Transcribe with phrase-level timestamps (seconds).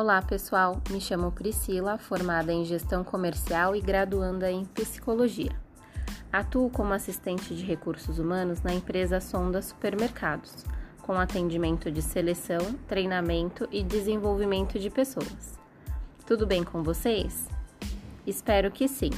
[0.00, 0.80] Olá, pessoal.
[0.90, 5.50] Me chamo Priscila, formada em Gestão Comercial e graduanda em Psicologia.
[6.32, 10.64] Atuo como assistente de recursos humanos na empresa Sonda Supermercados,
[11.02, 15.58] com atendimento de seleção, treinamento e desenvolvimento de pessoas.
[16.24, 17.48] Tudo bem com vocês?
[18.24, 19.10] Espero que sim.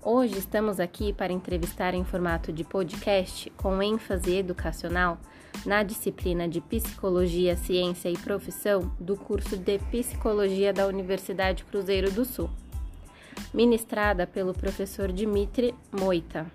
[0.00, 5.18] Hoje estamos aqui para entrevistar em formato de podcast com ênfase educacional
[5.66, 12.24] na disciplina de Psicologia, Ciência e Profissão do curso de Psicologia da Universidade Cruzeiro do
[12.24, 12.48] Sul,
[13.52, 16.46] ministrada pelo professor Dimitri Moita.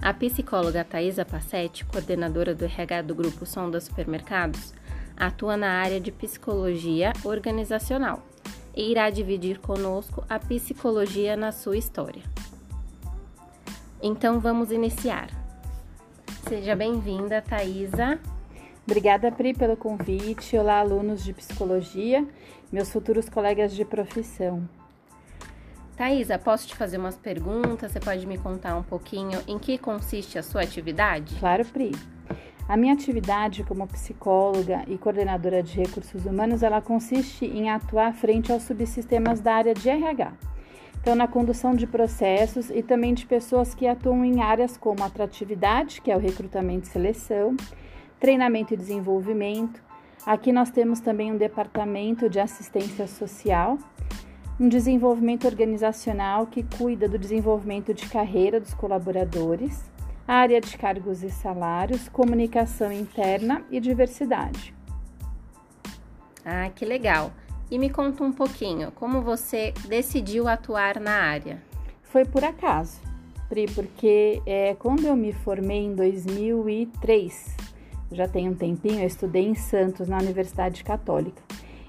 [0.00, 4.74] A psicóloga Thaisa Passetti, coordenadora do RH do Grupo Sonda Supermercados,
[5.16, 8.26] atua na área de psicologia organizacional
[8.74, 12.22] e irá dividir conosco a psicologia na sua história.
[14.02, 15.28] Então vamos iniciar.
[16.48, 18.18] Seja bem-vinda, Thaisa.
[18.84, 20.56] Obrigada, Pri, pelo convite.
[20.56, 22.26] Olá, alunos de psicologia,
[22.70, 24.68] meus futuros colegas de profissão.
[25.96, 27.92] Thaisa, posso te fazer umas perguntas?
[27.92, 31.36] Você pode me contar um pouquinho em que consiste a sua atividade?
[31.38, 31.92] Claro, Pri.
[32.68, 38.52] A minha atividade como psicóloga e coordenadora de recursos humanos, ela consiste em atuar frente
[38.52, 40.32] aos subsistemas da área de RH.
[41.00, 46.00] Então, na condução de processos e também de pessoas que atuam em áreas como atratividade,
[46.00, 47.56] que é o recrutamento e seleção,
[48.20, 49.82] treinamento e desenvolvimento.
[50.24, 53.76] Aqui nós temos também um departamento de assistência social,
[54.60, 59.91] um desenvolvimento organizacional que cuida do desenvolvimento de carreira dos colaboradores
[60.32, 64.74] área de cargos e salários, comunicação interna e diversidade.
[66.42, 67.30] Ah, que legal!
[67.70, 71.62] E me conta um pouquinho, como você decidiu atuar na área?
[72.02, 72.98] Foi por acaso,
[73.46, 77.54] Pri, porque é, quando eu me formei em 2003,
[78.10, 81.42] já tem um tempinho, eu estudei em Santos, na Universidade Católica.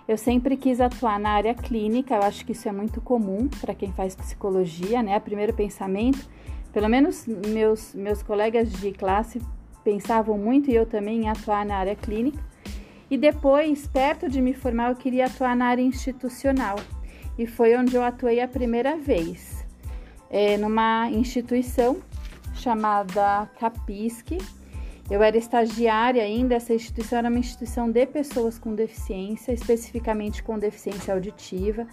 [0.06, 3.74] Eu sempre quis atuar na área clínica, eu acho que isso é muito comum para
[3.74, 5.18] quem faz psicologia, né?
[5.18, 6.28] O primeiro pensamento
[6.74, 9.40] pelo menos meus, meus colegas de classe
[9.84, 12.40] pensavam muito e eu também em atuar na área clínica.
[13.10, 16.78] E depois, perto de me formar, eu queria atuar na área institucional.
[17.38, 19.66] E foi onde eu atuei a primeira vez,
[20.30, 21.98] é, numa instituição
[22.56, 24.38] chamada Capisque,
[25.10, 30.58] eu era estagiária ainda, essa instituição era uma instituição de pessoas com deficiência, especificamente com
[30.58, 31.86] deficiência auditiva.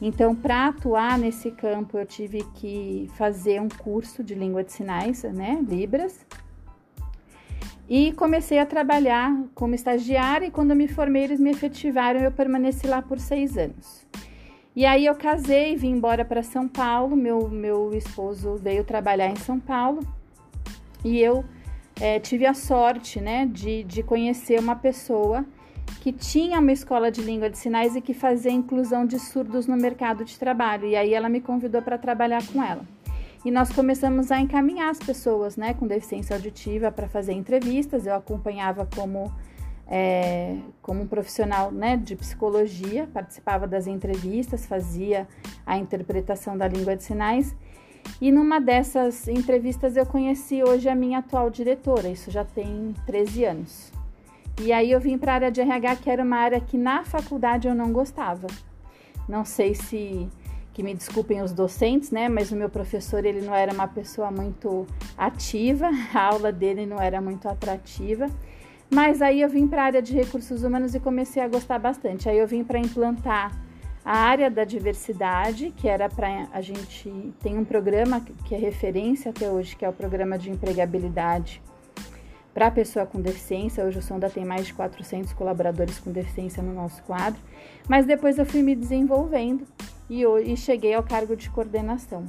[0.00, 5.22] Então, para atuar nesse campo, eu tive que fazer um curso de língua de sinais,
[5.24, 6.26] né, Libras.
[7.88, 12.86] E comecei a trabalhar como estagiária e quando me formei, eles me efetivaram, eu permaneci
[12.86, 14.06] lá por seis anos.
[14.74, 19.36] E aí eu casei, vim embora para São Paulo, meu, meu esposo veio trabalhar em
[19.36, 20.06] São Paulo
[21.04, 21.44] e eu
[22.00, 25.44] é, tive a sorte né, de, de conhecer uma pessoa
[26.00, 29.76] que tinha uma escola de língua de sinais e que fazia inclusão de surdos no
[29.76, 30.86] mercado de trabalho.
[30.86, 32.84] E aí ela me convidou para trabalhar com ela.
[33.44, 38.06] E nós começamos a encaminhar as pessoas né, com deficiência auditiva para fazer entrevistas.
[38.06, 39.30] Eu acompanhava como,
[39.86, 45.28] é, como um profissional né, de psicologia, participava das entrevistas, fazia
[45.66, 47.54] a interpretação da língua de sinais.
[48.20, 53.44] E numa dessas entrevistas eu conheci hoje a minha atual diretora, isso já tem 13
[53.44, 53.99] anos.
[54.62, 57.02] E aí eu vim para a área de RH, que era uma área que na
[57.02, 58.46] faculdade eu não gostava.
[59.26, 60.28] Não sei se
[60.74, 64.30] que me desculpem os docentes, né, mas o meu professor ele não era uma pessoa
[64.30, 68.26] muito ativa, a aula dele não era muito atrativa.
[68.90, 72.28] Mas aí eu vim para a área de recursos humanos e comecei a gostar bastante.
[72.28, 73.58] Aí eu vim para implantar
[74.04, 79.30] a área da diversidade, que era para a gente tem um programa que é referência
[79.30, 81.62] até hoje, que é o programa de empregabilidade
[82.52, 83.84] para a pessoa com deficiência.
[83.84, 87.40] Hoje o Sonda tem mais de 400 colaboradores com deficiência no nosso quadro,
[87.88, 89.66] mas depois eu fui me desenvolvendo
[90.08, 92.26] e, e cheguei ao cargo de coordenação.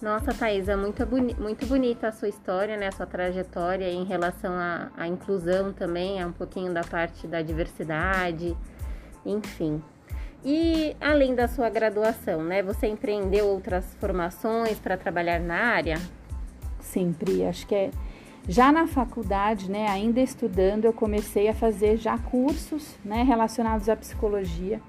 [0.00, 2.88] Nossa, Thaisa, muito, boni muito bonita a sua história, né?
[2.88, 7.42] A sua trajetória em relação à, à inclusão também, a um pouquinho da parte da
[7.42, 8.56] diversidade,
[9.26, 9.82] enfim.
[10.42, 16.00] E além da sua graduação, né, você empreendeu outras formações para trabalhar na área?
[16.80, 17.90] Sempre, acho que é
[18.48, 23.96] já na faculdade, né, ainda estudando, eu comecei a fazer já cursos, né, relacionados à
[23.96, 24.80] psicologia.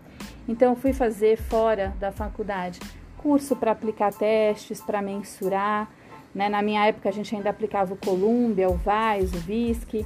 [0.47, 2.79] Então fui fazer fora da faculdade
[3.21, 5.89] curso para aplicar testes, para mensurar,
[6.33, 6.49] né?
[6.49, 10.05] Na minha época a gente ainda aplicava o Columbia, o VAIS, o VISC.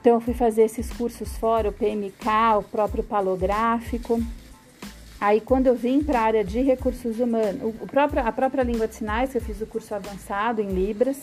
[0.00, 4.20] Então eu fui fazer esses cursos fora, o PMK, o próprio palográfico.
[5.20, 8.86] Aí quando eu vim para a área de recursos humanos, o próprio, a própria língua
[8.86, 11.20] de sinais, eu fiz o curso avançado em Libras,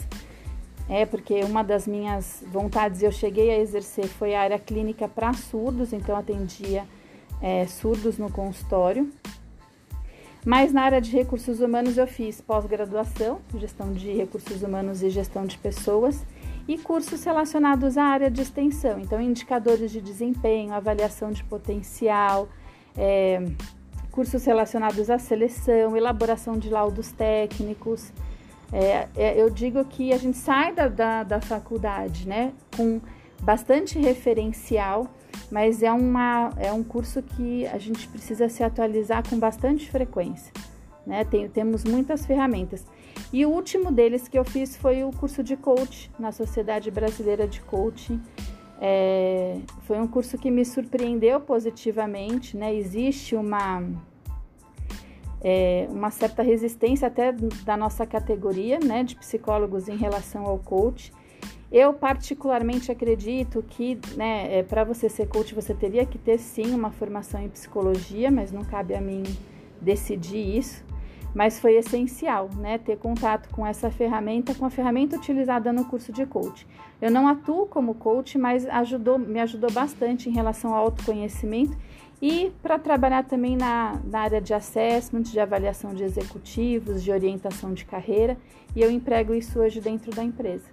[0.88, 5.34] É, porque uma das minhas vontades, eu cheguei a exercer, foi a área clínica para
[5.34, 6.86] surdos, então atendia
[7.42, 9.12] é, surdos no consultório.
[10.46, 15.44] Mas na área de recursos humanos eu fiz pós-graduação, gestão de recursos humanos e gestão
[15.44, 16.24] de pessoas,
[16.68, 22.48] e cursos relacionados à área de extensão, então indicadores de desempenho, avaliação de potencial,
[22.96, 23.44] é,
[24.12, 28.12] cursos relacionados à seleção, elaboração de laudos técnicos.
[28.72, 33.00] É, é, eu digo que a gente sai da, da, da faculdade né, com
[33.42, 35.08] bastante referencial,
[35.52, 40.52] mas é, uma, é um curso que a gente precisa se atualizar com bastante frequência.
[41.06, 41.24] Né?
[41.24, 42.86] Tem, temos muitas ferramentas.
[43.32, 47.48] E o último deles que eu fiz foi o curso de coach na Sociedade Brasileira
[47.48, 48.22] de Coaching.
[48.82, 52.76] É, foi um curso que me surpreendeu positivamente, né?
[52.76, 53.84] Existe uma
[55.48, 61.14] é, uma certa resistência até da nossa categoria né, de psicólogos em relação ao coach.
[61.72, 66.74] Eu particularmente acredito que né, é, para você ser coach você teria que ter sim
[66.74, 69.22] uma formação em psicologia, mas não cabe a mim
[69.80, 70.84] decidir isso.
[71.32, 76.12] Mas foi essencial né, ter contato com essa ferramenta, com a ferramenta utilizada no curso
[76.12, 76.66] de coach.
[77.00, 81.78] Eu não atuo como coach, mas ajudou, me ajudou bastante em relação ao autoconhecimento
[82.28, 87.72] e para trabalhar também na, na, área de assessment, de avaliação de executivos, de orientação
[87.72, 88.36] de carreira,
[88.76, 90.66] e eu emprego isso hoje dentro da empresa.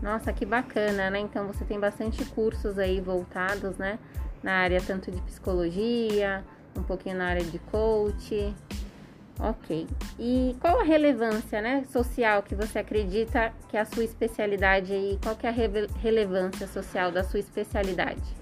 [0.00, 1.20] Nossa, que bacana, né?
[1.20, 3.98] Então você tem bastante cursos aí voltados, né?
[4.42, 6.42] Na área tanto de psicologia,
[6.74, 8.54] um pouquinho na área de coach.
[9.38, 9.86] Ok.
[10.18, 15.18] E qual a relevância, né, social que você acredita que é a sua especialidade aí?
[15.22, 15.68] Qual que é a re
[16.00, 18.39] relevância social da sua especialidade?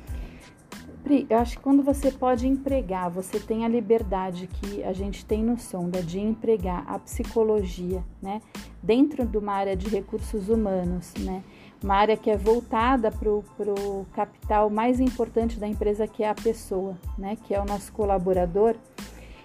[1.02, 5.24] Pri, eu acho que quando você pode empregar, você tem a liberdade que a gente
[5.24, 8.42] tem no Sonda de empregar a psicologia, né,
[8.82, 11.42] dentro de uma área de recursos humanos, né,
[11.82, 16.34] uma área que é voltada para o capital mais importante da empresa, que é a
[16.34, 18.74] pessoa, né, que é o nosso colaborador,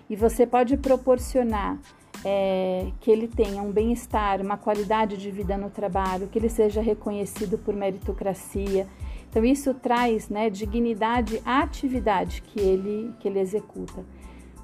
[0.10, 1.80] e você pode proporcionar
[2.26, 6.82] é, que ele tenha um bem-estar, uma qualidade de vida no trabalho, que ele seja
[6.82, 8.88] reconhecido por meritocracia,
[9.34, 14.06] então isso traz né, dignidade à atividade que ele, que ele executa.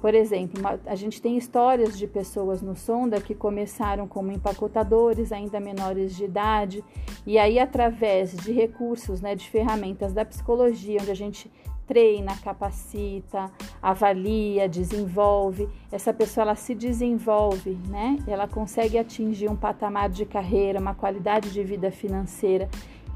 [0.00, 5.58] Por exemplo, a gente tem histórias de pessoas no Sonda que começaram como empacotadores, ainda
[5.58, 6.84] menores de idade,
[7.26, 11.50] e aí através de recursos, né, de ferramentas da psicologia, onde a gente
[11.84, 13.50] treina, capacita,
[13.82, 18.16] avalia, desenvolve, essa pessoa ela se desenvolve, né?
[18.28, 22.70] Ela consegue atingir um patamar de carreira, uma qualidade de vida financeira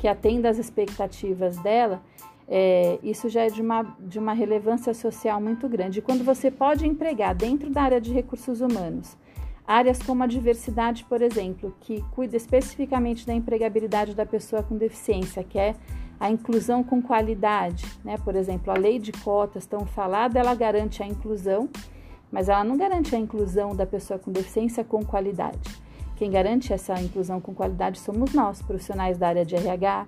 [0.04, 2.02] que atenda às expectativas dela,
[2.46, 6.00] é, isso já é de uma, de uma relevância social muito grande.
[6.00, 9.16] E quando você pode empregar dentro da área de recursos humanos,
[9.66, 15.42] áreas como a diversidade, por exemplo, que cuida especificamente da empregabilidade da pessoa com deficiência,
[15.42, 15.74] que é
[16.20, 18.18] a inclusão com qualidade, né?
[18.18, 21.66] Por exemplo, a lei de cotas tão falada, ela garante a inclusão,
[22.30, 25.82] mas ela não garante a inclusão da pessoa com deficiência com qualidade.
[26.16, 30.06] Quem garante essa inclusão com qualidade somos nós, profissionais da área de RH,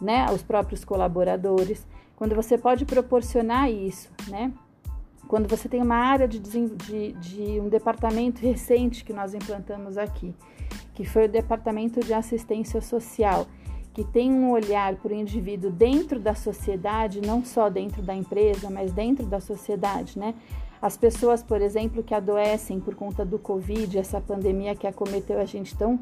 [0.00, 1.86] né, os próprios colaboradores.
[2.16, 4.52] Quando você pode proporcionar isso, né?
[5.28, 10.34] Quando você tem uma área de, de, de um departamento recente que nós implantamos aqui,
[10.94, 13.46] que foi o departamento de assistência social,
[13.94, 18.68] que tem um olhar para o indivíduo dentro da sociedade, não só dentro da empresa,
[18.68, 20.34] mas dentro da sociedade, né?
[20.84, 25.46] As pessoas, por exemplo, que adoecem por conta do Covid, essa pandemia que acometeu a
[25.46, 25.98] gente tão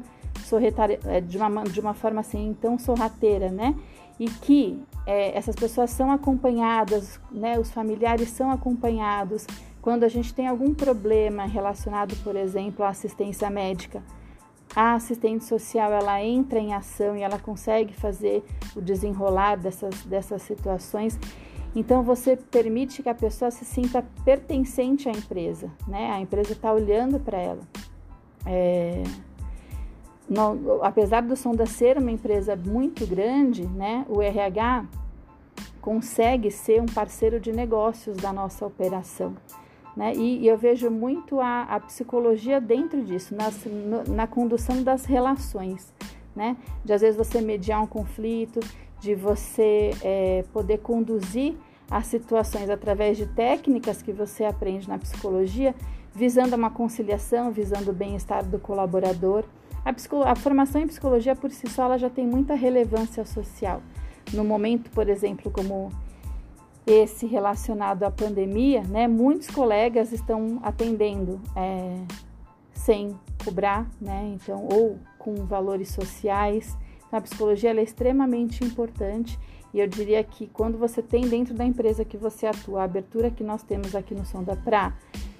[1.05, 3.75] é, de uma, de uma forma assim tão sorrateira, né?
[4.19, 7.57] E que é, essas pessoas são acompanhadas, né?
[7.57, 9.47] Os familiares são acompanhados
[9.81, 14.03] quando a gente tem algum problema relacionado, por exemplo, à assistência médica.
[14.75, 18.43] A assistente social ela entra em ação e ela consegue fazer
[18.75, 21.17] o desenrolar dessas, dessas situações
[21.75, 26.11] então você permite que a pessoa se sinta pertencente à empresa, né?
[26.11, 27.61] A empresa está olhando para ela.
[28.45, 29.03] É,
[30.81, 34.05] apesar do Sonda ser uma empresa muito grande, né?
[34.07, 34.85] O RH
[35.81, 39.35] consegue ser um parceiro de negócios da nossa operação.
[39.95, 40.13] Né?
[40.15, 45.05] E, e eu vejo muito a, a psicologia dentro disso, nas, no, na condução das
[45.05, 45.93] relações,
[46.35, 46.57] né?
[46.83, 48.59] De às vezes você mediar um conflito,
[49.03, 51.55] de você é, poder conduzir
[51.91, 55.75] as situações através de técnicas que você aprende na psicologia,
[56.15, 59.43] visando uma conciliação, visando o bem-estar do colaborador.
[59.83, 59.93] A,
[60.31, 63.81] a, formação em psicologia por si só já tem muita relevância social.
[64.31, 65.91] No momento, por exemplo, como
[66.87, 71.97] esse relacionado à pandemia, né, muitos colegas estão atendendo é,
[72.73, 76.77] sem cobrar, né, então ou com valores sociais.
[77.13, 79.37] Então, a psicologia é extremamente importante
[79.71, 83.29] e eu diria que quando você tem dentro da empresa que você atua, a abertura
[83.29, 84.93] que nós temos aqui no Sonda para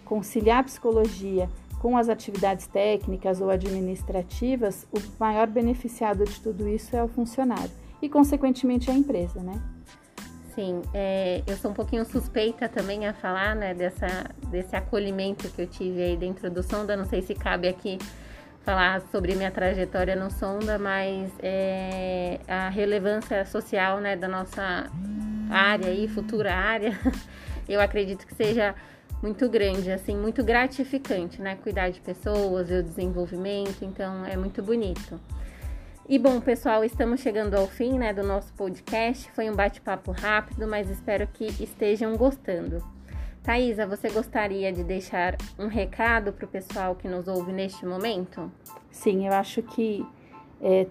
[0.06, 1.50] conciliar a psicologia
[1.80, 7.72] com as atividades técnicas ou administrativas, o maior beneficiado de tudo isso é o funcionário
[8.00, 9.60] e, consequentemente, a empresa, né?
[10.54, 15.64] Sim, é, eu sou um pouquinho suspeita também a falar, né, dessa, desse acolhimento que
[15.64, 16.96] eu tive aí dentro do Sonda.
[16.96, 17.98] Não sei se cabe aqui
[18.64, 24.90] falar sobre minha trajetória no Sonda, mas é, a relevância social, né, da nossa
[25.50, 26.98] área e futura área,
[27.68, 28.74] eu acredito que seja
[29.22, 31.56] muito grande, assim, muito gratificante, né?
[31.56, 35.20] Cuidar de pessoas, ver o desenvolvimento, então é muito bonito.
[36.08, 39.32] E bom, pessoal, estamos chegando ao fim, né, do nosso podcast.
[39.32, 42.84] Foi um bate-papo rápido, mas espero que estejam gostando.
[43.44, 48.50] Thaisa, você gostaria de deixar um recado para o pessoal que nos ouve neste momento?
[48.90, 50.06] Sim, eu acho que
[50.62, 50.88] é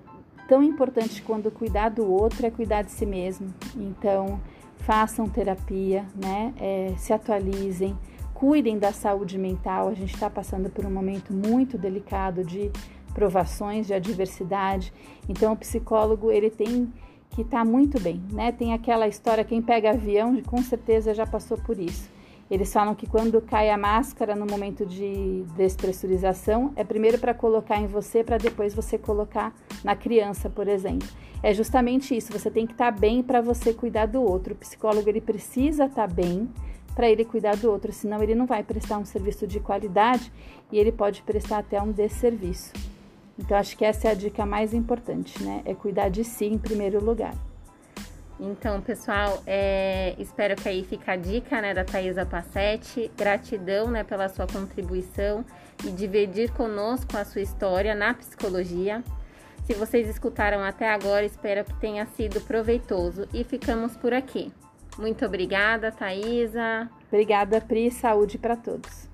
[0.46, 3.52] tão importante quando cuidar do outro é cuidar de si mesmo.
[3.74, 4.38] Então,
[4.80, 6.52] façam terapia, né?
[6.60, 7.96] É, se atualizem
[8.42, 9.88] cuidem da saúde mental.
[9.88, 12.72] A gente está passando por um momento muito delicado de
[13.14, 14.92] provações, de adversidade.
[15.28, 16.92] Então, o psicólogo ele tem
[17.30, 18.50] que estar tá muito bem, né?
[18.50, 22.10] Tem aquela história quem pega avião, com certeza já passou por isso.
[22.52, 27.78] Eles falam que quando cai a máscara no momento de despressurização, é primeiro para colocar
[27.78, 31.08] em você, para depois você colocar na criança, por exemplo.
[31.42, 34.52] É justamente isso, você tem que estar tá bem para você cuidar do outro.
[34.52, 36.46] O psicólogo ele precisa estar tá bem
[36.94, 40.30] para ele cuidar do outro, senão ele não vai prestar um serviço de qualidade
[40.70, 42.74] e ele pode prestar até um desserviço.
[43.38, 45.62] Então acho que essa é a dica mais importante, né?
[45.64, 47.34] É cuidar de si em primeiro lugar.
[48.40, 53.10] Então, pessoal, é, espero que aí fique a dica né, da Thaisa Passetti.
[53.16, 55.44] Gratidão né, pela sua contribuição
[55.84, 59.02] e dividir conosco a sua história na psicologia.
[59.64, 64.52] Se vocês escutaram até agora, espero que tenha sido proveitoso e ficamos por aqui.
[64.98, 66.90] Muito obrigada, Thaisa.
[67.08, 67.90] Obrigada, Pri.
[67.90, 69.11] Saúde para todos.